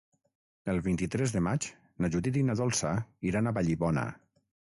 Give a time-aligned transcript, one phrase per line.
[0.71, 1.67] El vint-i-tres de maig
[2.05, 2.93] na Judit i na Dolça
[3.33, 4.07] iran a Vallibona.